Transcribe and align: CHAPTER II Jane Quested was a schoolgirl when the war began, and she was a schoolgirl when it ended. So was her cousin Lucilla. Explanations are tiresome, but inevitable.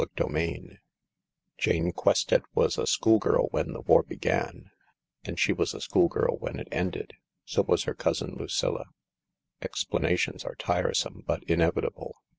CHAPTER 0.17 0.35
II 0.35 0.79
Jane 1.59 1.91
Quested 1.91 2.41
was 2.55 2.79
a 2.79 2.87
schoolgirl 2.87 3.49
when 3.51 3.73
the 3.73 3.81
war 3.81 4.01
began, 4.01 4.71
and 5.25 5.39
she 5.39 5.53
was 5.53 5.75
a 5.75 5.79
schoolgirl 5.79 6.37
when 6.39 6.59
it 6.59 6.67
ended. 6.71 7.13
So 7.45 7.61
was 7.61 7.83
her 7.83 7.93
cousin 7.93 8.33
Lucilla. 8.33 8.85
Explanations 9.61 10.43
are 10.43 10.55
tiresome, 10.55 11.23
but 11.27 11.43
inevitable. 11.43 12.15